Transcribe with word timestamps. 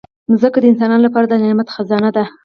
مځکه 0.31 0.57
د 0.61 0.65
انسانانو 0.71 1.05
لپاره 1.07 1.25
د 1.27 1.33
نعمت 1.43 1.67
خزانه 1.75 2.09
ده. 2.15 2.23